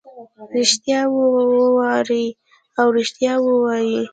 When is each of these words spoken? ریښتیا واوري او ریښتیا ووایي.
ریښتیا 0.55 0.99
واوري 1.13 2.25
او 2.79 2.87
ریښتیا 2.97 3.33
ووایي. 3.41 4.01